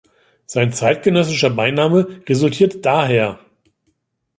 [0.47, 3.37] Sein zeitgenössischer Beiname resultiert daher.